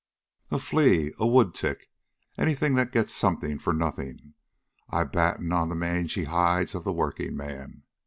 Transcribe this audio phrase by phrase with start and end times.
[0.49, 1.91] "A flea, a woodtick,
[2.35, 4.33] anything that gets something for nothing.
[4.89, 7.83] I batten on the mangy hides of the workingmen.